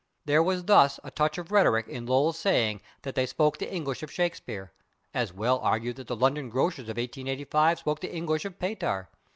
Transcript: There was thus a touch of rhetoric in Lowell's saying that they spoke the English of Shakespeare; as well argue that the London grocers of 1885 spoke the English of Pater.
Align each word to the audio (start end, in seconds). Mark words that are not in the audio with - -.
There 0.25 0.41
was 0.41 0.65
thus 0.65 0.99
a 1.03 1.11
touch 1.11 1.37
of 1.37 1.51
rhetoric 1.51 1.87
in 1.87 2.07
Lowell's 2.07 2.39
saying 2.39 2.81
that 3.03 3.13
they 3.13 3.27
spoke 3.27 3.59
the 3.59 3.71
English 3.71 4.01
of 4.01 4.11
Shakespeare; 4.11 4.71
as 5.13 5.31
well 5.31 5.59
argue 5.59 5.93
that 5.93 6.07
the 6.07 6.15
London 6.15 6.49
grocers 6.49 6.85
of 6.89 6.97
1885 6.97 7.77
spoke 7.77 7.99
the 7.99 8.11
English 8.11 8.43
of 8.43 8.57
Pater. 8.57 9.09